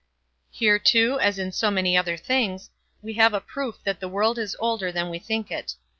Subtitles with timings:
[0.49, 2.71] Here too, as in so many other things,
[3.03, 5.75] we have a proof that the world is older than we think it.